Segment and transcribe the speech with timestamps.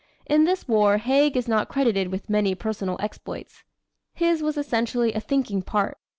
[0.25, 3.63] In this war, Haig is not credited with many personal exploits.
[4.15, 5.99] His was essentially a thinking part.